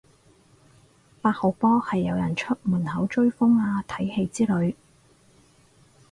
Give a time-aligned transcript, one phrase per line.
[1.21, 4.73] 八號波係有人出門口追風啊睇戲之類